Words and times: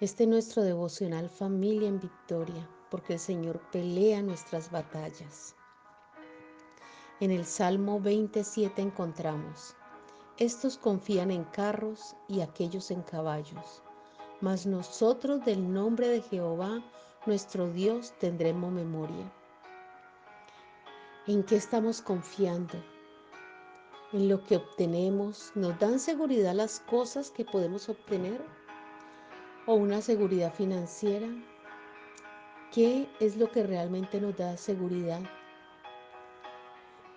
Este 0.00 0.22
es 0.22 0.28
nuestro 0.28 0.62
devocional 0.62 1.28
Familia 1.28 1.88
en 1.88 1.98
Victoria, 1.98 2.68
porque 2.88 3.14
el 3.14 3.18
Señor 3.18 3.60
pelea 3.72 4.22
nuestras 4.22 4.70
batallas. 4.70 5.56
En 7.18 7.32
el 7.32 7.44
Salmo 7.44 7.98
27 7.98 8.80
encontramos, 8.80 9.74
estos 10.36 10.78
confían 10.78 11.32
en 11.32 11.42
carros 11.42 12.14
y 12.28 12.42
aquellos 12.42 12.92
en 12.92 13.02
caballos, 13.02 13.82
mas 14.40 14.66
nosotros 14.66 15.44
del 15.44 15.72
nombre 15.72 16.06
de 16.06 16.22
Jehová, 16.22 16.80
nuestro 17.26 17.68
Dios, 17.68 18.12
tendremos 18.20 18.70
memoria. 18.70 19.32
¿En 21.26 21.42
qué 21.42 21.56
estamos 21.56 22.02
confiando? 22.02 22.74
¿En 24.12 24.28
lo 24.28 24.44
que 24.44 24.58
obtenemos? 24.58 25.50
¿Nos 25.56 25.76
dan 25.80 25.98
seguridad 25.98 26.54
las 26.54 26.78
cosas 26.78 27.32
que 27.32 27.44
podemos 27.44 27.88
obtener? 27.88 28.40
O 29.68 29.74
una 29.74 30.00
seguridad 30.00 30.54
financiera? 30.54 31.28
¿Qué 32.72 33.06
es 33.20 33.36
lo 33.36 33.52
que 33.52 33.62
realmente 33.62 34.18
nos 34.18 34.34
da 34.34 34.56
seguridad? 34.56 35.20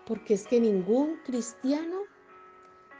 Porque 0.05 0.33
es 0.33 0.45
que 0.45 0.59
ningún 0.59 1.15
cristiano 1.23 2.01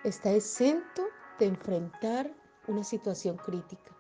está 0.06 0.32
exento 0.32 1.04
de 1.38 1.48
enfrentar 1.48 2.34
una 2.70 2.86
situación 2.86 3.36
crítica. 3.36 3.92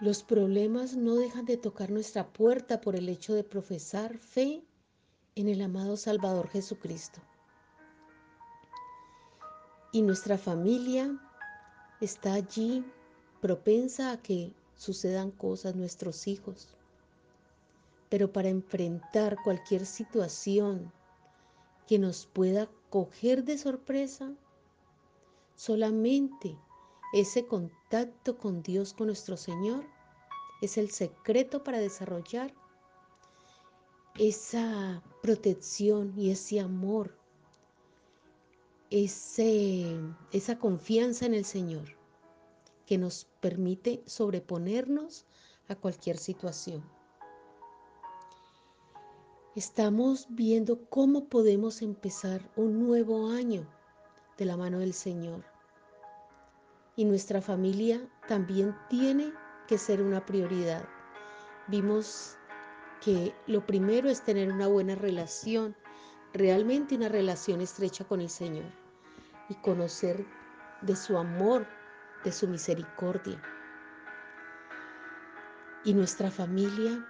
Los 0.00 0.24
problemas 0.24 0.96
no 0.96 1.14
dejan 1.14 1.44
de 1.44 1.56
tocar 1.56 1.90
nuestra 1.90 2.26
puerta 2.26 2.80
por 2.80 2.96
el 2.96 3.08
hecho 3.08 3.32
de 3.32 3.44
profesar 3.44 4.18
fe 4.18 4.64
en 5.36 5.48
el 5.48 5.62
amado 5.62 5.96
Salvador 5.96 6.48
Jesucristo. 6.48 7.20
Y 9.92 10.02
nuestra 10.02 10.36
familia 10.36 11.16
está 12.00 12.34
allí 12.34 12.84
propensa 13.44 14.10
a 14.10 14.22
que 14.22 14.54
sucedan 14.74 15.30
cosas 15.30 15.76
nuestros 15.76 16.28
hijos. 16.28 16.66
Pero 18.08 18.32
para 18.32 18.48
enfrentar 18.48 19.36
cualquier 19.44 19.84
situación 19.84 20.90
que 21.86 21.98
nos 21.98 22.24
pueda 22.24 22.70
coger 22.88 23.44
de 23.44 23.58
sorpresa, 23.58 24.32
solamente 25.56 26.56
ese 27.12 27.44
contacto 27.44 28.38
con 28.38 28.62
Dios, 28.62 28.94
con 28.94 29.08
nuestro 29.08 29.36
Señor, 29.36 29.84
es 30.62 30.78
el 30.78 30.90
secreto 30.90 31.62
para 31.64 31.80
desarrollar 31.80 32.54
esa 34.18 35.02
protección 35.20 36.14
y 36.16 36.30
ese 36.30 36.60
amor, 36.60 37.14
ese, 38.88 39.98
esa 40.32 40.58
confianza 40.58 41.26
en 41.26 41.34
el 41.34 41.44
Señor 41.44 42.03
que 42.86 42.98
nos 42.98 43.26
permite 43.40 44.02
sobreponernos 44.06 45.26
a 45.68 45.74
cualquier 45.74 46.18
situación. 46.18 46.82
Estamos 49.56 50.26
viendo 50.30 50.84
cómo 50.88 51.28
podemos 51.28 51.80
empezar 51.80 52.50
un 52.56 52.84
nuevo 52.86 53.30
año 53.30 53.66
de 54.36 54.44
la 54.44 54.56
mano 54.56 54.80
del 54.80 54.92
Señor. 54.92 55.44
Y 56.96 57.04
nuestra 57.04 57.40
familia 57.40 58.00
también 58.26 58.76
tiene 58.88 59.32
que 59.68 59.78
ser 59.78 60.02
una 60.02 60.26
prioridad. 60.26 60.84
Vimos 61.68 62.36
que 63.00 63.34
lo 63.46 63.64
primero 63.64 64.08
es 64.08 64.22
tener 64.22 64.50
una 64.50 64.66
buena 64.66 64.94
relación, 64.94 65.76
realmente 66.32 66.96
una 66.96 67.08
relación 67.08 67.60
estrecha 67.60 68.04
con 68.04 68.20
el 68.20 68.30
Señor 68.30 68.72
y 69.48 69.54
conocer 69.54 70.26
de 70.82 70.96
su 70.96 71.16
amor 71.16 71.66
de 72.24 72.32
su 72.32 72.48
misericordia. 72.48 73.40
Y 75.84 75.92
nuestra 75.92 76.30
familia 76.30 77.06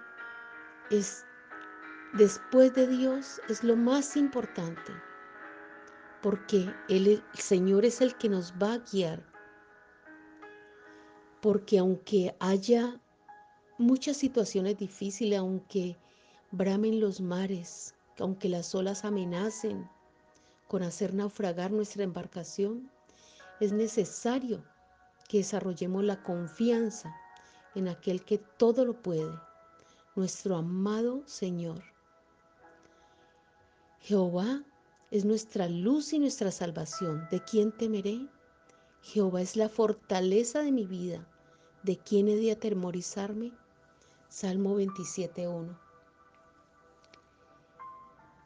es, 0.91 1.25
después 2.13 2.73
de 2.73 2.87
Dios, 2.87 3.41
es 3.47 3.63
lo 3.63 3.75
más 3.75 4.17
importante, 4.17 4.91
porque 6.21 6.73
el 6.89 7.23
Señor 7.33 7.85
es 7.85 8.01
el 8.01 8.15
que 8.17 8.29
nos 8.29 8.53
va 8.53 8.73
a 8.73 8.77
guiar. 8.79 9.23
Porque 11.41 11.79
aunque 11.79 12.35
haya 12.39 12.99
muchas 13.77 14.17
situaciones 14.17 14.77
difíciles, 14.77 15.39
aunque 15.39 15.97
bramen 16.51 16.99
los 16.99 17.21
mares, 17.21 17.95
aunque 18.19 18.49
las 18.49 18.73
olas 18.75 19.05
amenacen 19.05 19.89
con 20.67 20.83
hacer 20.83 21.13
naufragar 21.13 21.71
nuestra 21.71 22.03
embarcación, 22.03 22.91
es 23.59 23.71
necesario 23.71 24.63
que 25.27 25.39
desarrollemos 25.39 26.03
la 26.03 26.21
confianza 26.23 27.15
en 27.73 27.87
aquel 27.87 28.23
que 28.23 28.37
todo 28.37 28.85
lo 28.85 29.01
puede, 29.01 29.31
nuestro 30.15 30.55
amado 30.55 31.23
Señor. 31.25 31.83
Jehová 33.99 34.63
es 35.11 35.25
nuestra 35.25 35.67
luz 35.67 36.13
y 36.13 36.19
nuestra 36.19 36.51
salvación. 36.51 37.27
¿De 37.31 37.43
quién 37.43 37.71
temeré? 37.71 38.27
Jehová 39.01 39.41
es 39.41 39.55
la 39.55 39.69
fortaleza 39.69 40.61
de 40.61 40.71
mi 40.71 40.85
vida. 40.85 41.27
¿De 41.83 41.97
quién 41.97 42.27
he 42.27 42.35
de 42.35 42.51
atemorizarme? 42.51 43.51
Salmo 44.29 44.79
27.1. 44.79 45.77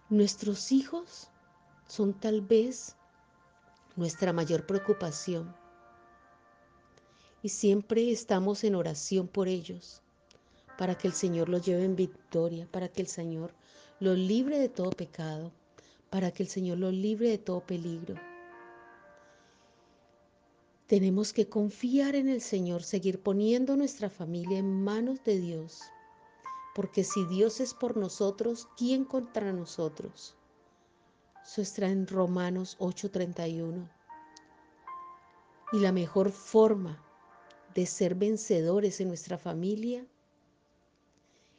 Nuestros 0.09 0.71
hijos 0.71 1.29
son 1.87 2.13
tal 2.13 2.41
vez 2.41 2.95
nuestra 3.95 4.33
mayor 4.33 4.65
preocupación 4.65 5.58
y 7.41 7.49
siempre 7.49 8.11
estamos 8.11 8.63
en 8.63 8.75
oración 8.75 9.27
por 9.27 9.47
ellos, 9.47 10.01
para 10.77 10.97
que 10.97 11.07
el 11.07 11.13
Señor 11.13 11.49
los 11.49 11.65
lleve 11.65 11.83
en 11.83 11.95
victoria, 11.95 12.67
para 12.71 12.89
que 12.89 13.01
el 13.01 13.07
Señor 13.07 13.53
los 13.99 14.17
libre 14.17 14.59
de 14.59 14.69
todo 14.69 14.91
pecado, 14.91 15.51
para 16.09 16.31
que 16.31 16.43
el 16.43 16.49
Señor 16.49 16.77
los 16.79 16.93
libre 16.93 17.29
de 17.29 17.37
todo 17.37 17.61
peligro. 17.61 18.15
Tenemos 20.87 21.33
que 21.33 21.47
confiar 21.47 22.15
en 22.15 22.27
el 22.29 22.41
Señor, 22.41 22.83
seguir 22.83 23.21
poniendo 23.21 23.75
nuestra 23.77 24.09
familia 24.09 24.57
en 24.57 24.83
manos 24.83 25.23
de 25.23 25.39
Dios, 25.39 25.81
porque 26.73 27.03
si 27.03 27.25
Dios 27.25 27.59
es 27.59 27.73
por 27.73 27.95
nosotros, 27.95 28.67
¿quién 28.75 29.05
contra 29.05 29.53
nosotros? 29.53 30.35
Eso 31.45 31.61
está 31.61 31.87
en 31.87 32.07
Romanos 32.07 32.75
8:31. 32.79 33.89
Y 35.71 35.79
la 35.79 35.91
mejor 35.91 36.31
forma 36.31 37.03
de 37.75 37.85
ser 37.85 38.15
vencedores 38.15 38.99
en 38.99 39.07
nuestra 39.07 39.37
familia 39.37 40.05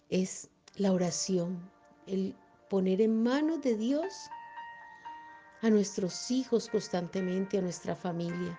es 0.09 0.49
la 0.77 0.93
oración, 0.93 1.71
el 2.07 2.35
poner 2.69 3.01
en 3.01 3.23
manos 3.23 3.61
de 3.63 3.77
Dios 3.77 4.13
a 5.63 5.71
nuestros 5.71 6.31
hijos 6.31 6.69
constantemente, 6.69 7.59
a 7.59 7.63
nuestra 7.63 7.95
familia, 7.95 8.59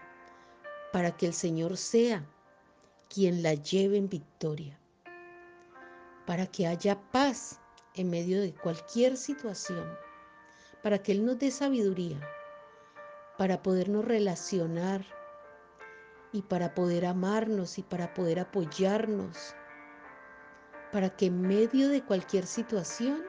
para 0.93 1.15
que 1.15 1.25
el 1.25 1.33
Señor 1.33 1.77
sea 1.77 2.25
quien 3.09 3.43
la 3.43 3.53
lleve 3.55 3.97
en 3.97 4.07
victoria, 4.07 4.79
para 6.25 6.47
que 6.47 6.67
haya 6.67 6.99
paz 7.11 7.59
en 7.95 8.09
medio 8.09 8.41
de 8.41 8.53
cualquier 8.53 9.17
situación, 9.17 9.85
para 10.83 11.01
que 11.01 11.11
Él 11.11 11.25
nos 11.25 11.39
dé 11.39 11.51
sabiduría, 11.51 12.19
para 13.37 13.61
podernos 13.61 14.05
relacionar 14.05 15.05
y 16.33 16.41
para 16.41 16.73
poder 16.73 17.05
amarnos 17.05 17.77
y 17.77 17.83
para 17.83 18.13
poder 18.13 18.39
apoyarnos, 18.39 19.55
para 20.91 21.09
que 21.09 21.27
en 21.27 21.41
medio 21.41 21.89
de 21.89 22.03
cualquier 22.03 22.45
situación 22.45 23.23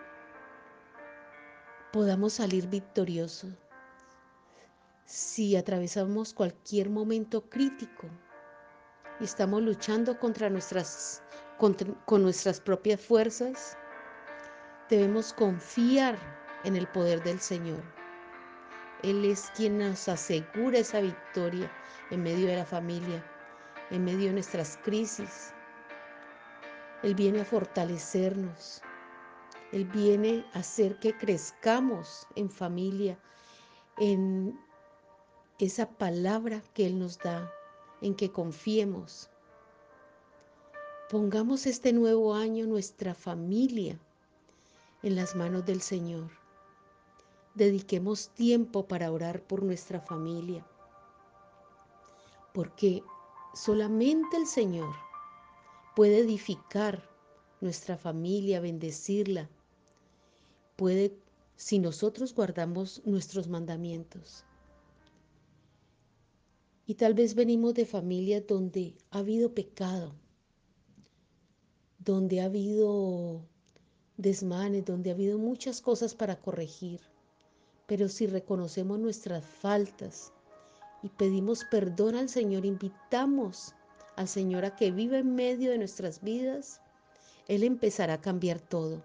podamos 1.92 2.34
salir 2.34 2.68
victoriosos. 2.68 3.52
Si 5.04 5.56
atravesamos 5.56 6.32
cualquier 6.32 6.90
momento 6.90 7.48
crítico 7.50 8.06
y 9.20 9.24
estamos 9.24 9.62
luchando 9.62 10.18
contra 10.18 10.48
nuestras, 10.48 11.22
con 11.58 12.22
nuestras 12.22 12.60
propias 12.60 13.00
fuerzas, 13.00 13.76
debemos 14.88 15.32
confiar 15.32 16.16
en 16.64 16.76
el 16.76 16.86
poder 16.86 17.22
del 17.22 17.40
Señor. 17.40 18.01
Él 19.02 19.24
es 19.24 19.50
quien 19.56 19.78
nos 19.78 20.08
asegura 20.08 20.78
esa 20.78 21.00
victoria 21.00 21.70
en 22.10 22.22
medio 22.22 22.46
de 22.46 22.56
la 22.56 22.64
familia. 22.64 23.24
en 23.90 24.04
medio 24.04 24.28
de 24.28 24.32
nuestras 24.32 24.78
crisis. 24.82 25.52
Él 27.02 27.14
viene 27.14 27.42
a 27.42 27.44
fortalecernos. 27.44 28.80
Él 29.70 29.84
viene 29.84 30.46
a 30.54 30.60
hacer 30.60 30.98
que 30.98 31.16
crezcamos 31.16 32.26
en 32.34 32.48
familia, 32.48 33.18
en 33.98 34.58
esa 35.58 35.90
palabra 35.90 36.62
que 36.74 36.86
Él 36.86 36.98
nos 36.98 37.18
da, 37.18 37.52
en 38.00 38.14
que 38.14 38.30
confiemos. 38.30 39.28
Pongamos 41.10 41.66
este 41.66 41.92
nuevo 41.92 42.34
año 42.34 42.66
nuestra 42.66 43.14
familia 43.14 43.98
en 45.02 45.16
las 45.16 45.34
manos 45.36 45.66
del 45.66 45.82
Señor. 45.82 46.41
Dediquemos 47.54 48.30
tiempo 48.30 48.88
para 48.88 49.12
orar 49.12 49.42
por 49.42 49.62
nuestra 49.62 50.00
familia, 50.00 50.66
porque 52.54 53.02
solamente 53.54 54.36
el 54.36 54.46
Señor 54.46 54.94
puede 55.94 56.20
edificar 56.20 57.08
nuestra 57.60 57.96
familia, 57.96 58.60
bendecirla, 58.60 59.50
puede 60.76 61.16
si 61.56 61.78
nosotros 61.78 62.34
guardamos 62.34 63.02
nuestros 63.04 63.48
mandamientos. 63.48 64.44
Y 66.86 66.94
tal 66.94 67.14
vez 67.14 67.34
venimos 67.34 67.74
de 67.74 67.86
familias 67.86 68.44
donde 68.46 68.96
ha 69.10 69.18
habido 69.18 69.54
pecado, 69.54 70.14
donde 71.98 72.40
ha 72.40 72.46
habido 72.46 73.46
desmanes, 74.16 74.84
donde 74.84 75.10
ha 75.10 75.14
habido 75.14 75.38
muchas 75.38 75.80
cosas 75.80 76.14
para 76.14 76.40
corregir. 76.40 77.00
Pero 77.86 78.08
si 78.08 78.26
reconocemos 78.26 78.98
nuestras 78.98 79.44
faltas 79.44 80.32
y 81.02 81.08
pedimos 81.08 81.64
perdón 81.70 82.14
al 82.14 82.28
Señor, 82.28 82.64
invitamos 82.64 83.74
al 84.16 84.28
Señor 84.28 84.64
a 84.64 84.76
que 84.76 84.90
viva 84.90 85.18
en 85.18 85.34
medio 85.34 85.70
de 85.70 85.78
nuestras 85.78 86.22
vidas, 86.22 86.80
Él 87.48 87.64
empezará 87.64 88.14
a 88.14 88.20
cambiar 88.20 88.60
todo. 88.60 89.02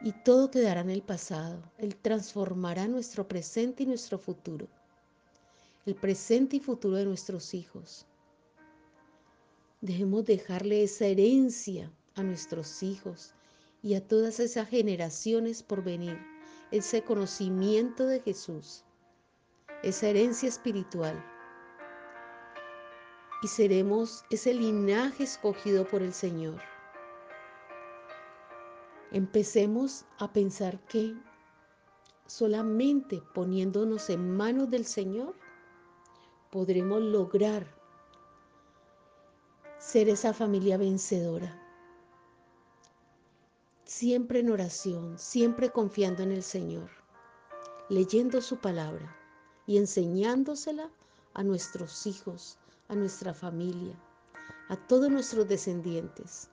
Y 0.00 0.12
todo 0.12 0.50
quedará 0.50 0.80
en 0.80 0.90
el 0.90 1.02
pasado. 1.02 1.62
Él 1.78 1.96
transformará 1.96 2.88
nuestro 2.88 3.26
presente 3.26 3.84
y 3.84 3.86
nuestro 3.86 4.18
futuro. 4.18 4.68
El 5.86 5.94
presente 5.94 6.56
y 6.56 6.60
futuro 6.60 6.96
de 6.96 7.04
nuestros 7.04 7.54
hijos. 7.54 8.06
Debemos 9.80 10.24
dejarle 10.24 10.82
esa 10.82 11.06
herencia 11.06 11.92
a 12.14 12.22
nuestros 12.22 12.82
hijos 12.82 13.34
y 13.82 13.94
a 13.94 14.06
todas 14.06 14.40
esas 14.40 14.68
generaciones 14.68 15.62
por 15.62 15.84
venir, 15.84 16.18
ese 16.70 17.02
conocimiento 17.02 18.06
de 18.06 18.20
Jesús, 18.20 18.84
esa 19.82 20.08
herencia 20.08 20.48
espiritual. 20.48 21.24
Y 23.42 23.48
seremos 23.48 24.24
ese 24.30 24.54
linaje 24.54 25.24
escogido 25.24 25.86
por 25.86 26.02
el 26.02 26.14
Señor. 26.14 26.60
Empecemos 29.12 30.04
a 30.18 30.32
pensar 30.32 30.78
que 30.86 31.14
solamente 32.26 33.22
poniéndonos 33.34 34.08
en 34.10 34.36
manos 34.36 34.70
del 34.70 34.86
Señor 34.86 35.34
podremos 36.50 37.02
lograr 37.02 37.66
ser 39.78 40.08
esa 40.08 40.32
familia 40.32 40.78
vencedora 40.78 41.63
siempre 43.94 44.40
en 44.40 44.50
oración, 44.50 45.16
siempre 45.20 45.70
confiando 45.70 46.24
en 46.24 46.32
el 46.32 46.42
Señor, 46.42 46.90
leyendo 47.88 48.40
su 48.40 48.56
palabra 48.56 49.16
y 49.68 49.76
enseñándosela 49.78 50.90
a 51.32 51.44
nuestros 51.44 52.04
hijos, 52.08 52.58
a 52.88 52.96
nuestra 52.96 53.32
familia, 53.32 53.96
a 54.68 54.76
todos 54.88 55.12
nuestros 55.12 55.46
descendientes. 55.46 56.50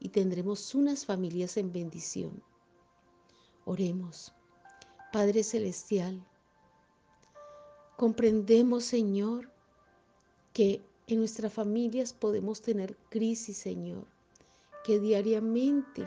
Y 0.00 0.08
tendremos 0.08 0.74
unas 0.74 1.06
familias 1.06 1.56
en 1.56 1.72
bendición. 1.72 2.42
Oremos. 3.64 4.34
Padre 5.12 5.44
Celestial, 5.44 6.20
comprendemos, 7.96 8.84
Señor, 8.84 9.52
que 10.52 10.84
en 11.06 11.20
nuestras 11.20 11.52
familias 11.52 12.12
podemos 12.12 12.60
tener 12.60 12.96
crisis, 13.08 13.56
Señor, 13.56 14.04
que 14.82 14.98
diariamente 14.98 16.04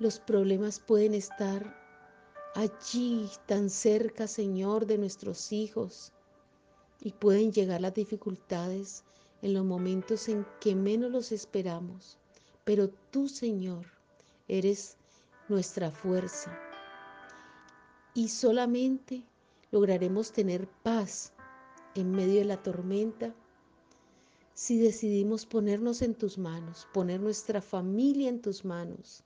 los 0.00 0.18
problemas 0.18 0.80
pueden 0.80 1.14
estar 1.14 1.76
allí 2.56 3.28
tan 3.46 3.70
cerca, 3.70 4.26
Señor, 4.26 4.86
de 4.86 4.98
nuestros 4.98 5.52
hijos 5.52 6.12
y 7.00 7.12
pueden 7.12 7.52
llegar 7.52 7.80
las 7.80 7.94
dificultades 7.94 9.04
en 9.42 9.54
los 9.54 9.64
momentos 9.64 10.28
en 10.28 10.44
que 10.60 10.74
menos 10.74 11.12
los 11.12 11.30
esperamos. 11.30 12.18
Pero 12.64 12.88
tú, 13.10 13.28
Señor, 13.28 13.86
eres 14.48 14.96
nuestra 15.48 15.90
fuerza 15.90 16.58
y 18.14 18.28
solamente 18.28 19.22
lograremos 19.70 20.32
tener 20.32 20.66
paz 20.82 21.32
en 21.94 22.10
medio 22.10 22.40
de 22.40 22.46
la 22.46 22.62
tormenta 22.62 23.32
si 24.54 24.78
decidimos 24.78 25.46
ponernos 25.46 26.02
en 26.02 26.14
tus 26.14 26.38
manos, 26.38 26.88
poner 26.92 27.20
nuestra 27.20 27.60
familia 27.60 28.28
en 28.28 28.40
tus 28.40 28.64
manos 28.64 29.24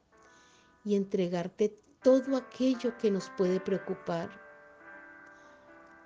y 0.85 0.97
entregarte 0.97 1.79
todo 2.03 2.37
aquello 2.37 2.97
que 2.99 3.11
nos 3.11 3.31
puede 3.31 3.61
preocupar. 3.61 4.31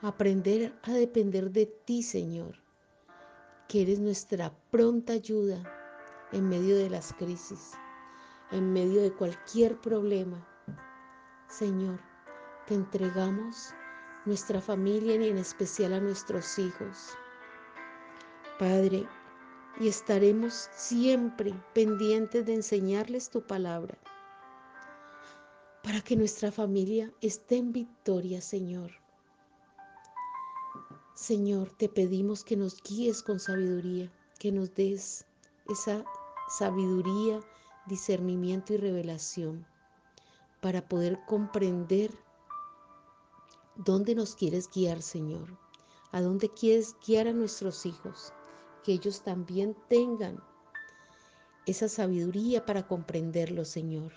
Aprender 0.01 0.75
a 0.83 0.93
depender 0.93 1.51
de 1.51 1.67
ti, 1.67 2.03
Señor, 2.03 2.57
que 3.69 3.83
eres 3.83 4.01
nuestra 4.01 4.53
pronta 4.71 5.13
ayuda 5.13 5.63
en 6.33 6.49
medio 6.49 6.77
de 6.77 6.91
las 6.91 7.13
crisis, 7.13 7.73
en 8.51 8.73
medio 8.73 9.03
de 9.03 9.13
cualquier 9.13 9.81
problema. 9.81 10.45
Señor, 11.49 12.01
te 12.67 12.75
entregamos 12.75 13.75
nuestra 14.25 14.61
familia 14.61 15.17
y 15.17 15.29
en 15.29 15.39
especial 15.39 15.93
a 15.93 16.01
nuestros 16.01 16.59
hijos. 16.59 17.17
Padre, 18.59 19.07
y 19.79 19.89
estaremos 19.89 20.69
siempre 20.75 21.55
pendientes 21.75 22.45
de 22.47 22.55
enseñarles 22.55 23.31
tu 23.31 23.47
palabra 23.47 23.97
para 25.83 26.01
que 26.01 26.17
nuestra 26.17 26.53
familia 26.53 27.13
esté 27.21 27.57
en 27.57 27.73
victoria, 27.73 28.41
Señor. 28.41 28.93
Señor, 31.15 31.71
te 31.77 31.89
pedimos 31.89 32.45
que 32.45 32.57
nos 32.57 32.83
guíes 32.83 33.23
con 33.23 33.41
sabiduría, 33.41 34.13
que 34.39 34.53
nos 34.53 34.75
des 34.75 35.27
esa 35.69 36.05
sabiduría, 36.49 37.41
discernimiento 37.87 38.75
y 38.75 38.77
revelación 38.77 39.67
para 40.61 40.89
poder 40.89 41.19
comprender 41.27 42.13
dónde 43.75 44.15
nos 44.15 44.37
quieres 44.37 44.71
guiar, 44.71 45.03
Señor, 45.03 45.59
a 46.13 46.21
dónde 46.21 46.49
quieres 46.49 46.97
guiar 47.05 47.27
a 47.27 47.33
nuestros 47.33 47.87
hijos, 47.87 48.33
que 48.85 48.93
ellos 48.93 49.23
también 49.23 49.77
tengan 49.89 50.43
esa 51.67 51.89
sabiduría 51.89 52.65
para 52.65 52.87
comprenderlo, 52.87 53.65
Señor. 53.65 54.13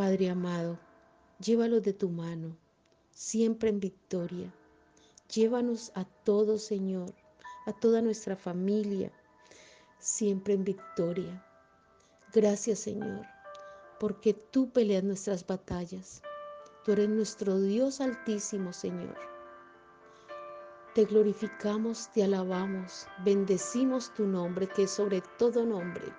Padre 0.00 0.30
amado, 0.30 0.78
llévalos 1.40 1.82
de 1.82 1.92
tu 1.92 2.08
mano, 2.08 2.56
siempre 3.10 3.68
en 3.68 3.80
victoria. 3.80 4.50
Llévanos 5.30 5.92
a 5.94 6.06
todos, 6.06 6.62
Señor, 6.62 7.12
a 7.66 7.74
toda 7.74 8.00
nuestra 8.00 8.34
familia, 8.34 9.12
siempre 9.98 10.54
en 10.54 10.64
victoria. 10.64 11.44
Gracias, 12.32 12.78
Señor, 12.78 13.26
porque 13.98 14.32
tú 14.32 14.70
peleas 14.70 15.04
nuestras 15.04 15.46
batallas. 15.46 16.22
Tú 16.82 16.92
eres 16.92 17.10
nuestro 17.10 17.60
Dios 17.60 18.00
altísimo, 18.00 18.72
Señor. 18.72 19.18
Te 20.94 21.04
glorificamos, 21.04 22.10
te 22.14 22.24
alabamos, 22.24 23.06
bendecimos 23.22 24.14
tu 24.14 24.26
nombre, 24.26 24.66
que 24.66 24.84
es 24.84 24.92
sobre 24.92 25.20
todo 25.38 25.66
nombre. 25.66 26.10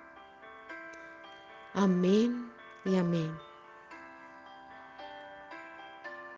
Amén 1.74 2.48
y 2.84 2.94
amén. 2.94 3.51